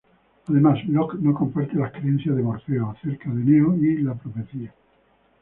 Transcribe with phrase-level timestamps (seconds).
[0.47, 4.73] Además, Lock no comparte las creencias de Morfeo acerca de Neo y la Profecía.